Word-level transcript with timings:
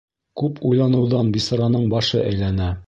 ...Күп 0.41 0.61
уйланыуҙан 0.69 1.31
бисараның 1.37 1.87
башы 1.95 2.23
әйләнә. 2.27 2.77